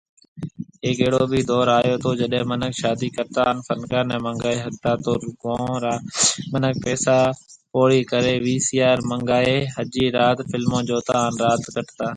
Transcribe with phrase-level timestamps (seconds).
[0.85, 4.91] هيڪ اهڙو بِي دئور آيو تو جڏي منک شادي ڪرتا هان فنڪار ني منگائي ۿگتا
[5.03, 5.11] تو
[5.43, 5.93] گون را
[6.51, 7.17] منک پئسا
[7.71, 12.07] فوڙي ڪري وي سي آر منگائي ۿجي رات فلمون جوتا هان رات ڪٽتا۔